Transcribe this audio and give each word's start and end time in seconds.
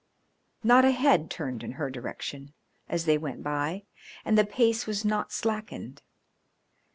Not 0.63 0.83
a 0.83 0.89
head 0.89 1.29
turned 1.29 1.61
in 1.63 1.73
her 1.73 1.91
direction 1.91 2.55
as 2.89 3.05
they 3.05 3.19
went 3.19 3.43
by 3.43 3.83
and 4.25 4.35
the 4.35 4.43
pace 4.43 4.87
was 4.87 5.05
not 5.05 5.31
slackened. 5.31 6.01